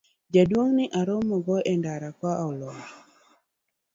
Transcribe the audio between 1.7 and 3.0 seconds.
e ndara ka olwar